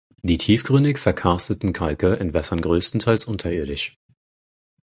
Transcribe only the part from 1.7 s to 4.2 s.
Kalke entwässern größtenteils unterirdisch.